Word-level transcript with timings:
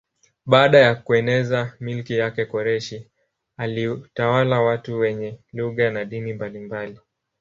Baada 0.45 0.77
ya 0.79 0.95
kueneza 0.95 1.73
milki 1.79 2.17
yake 2.17 2.45
Koreshi 2.45 3.07
alitawala 3.57 4.61
watu 4.61 4.97
wenye 4.99 5.39
lugha 5.53 5.91
na 5.91 6.05
dini 6.05 6.33
mbalimbali. 6.33 6.99